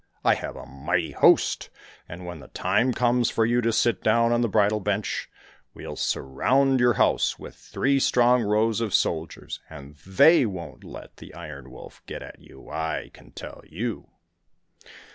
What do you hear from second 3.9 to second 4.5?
down on the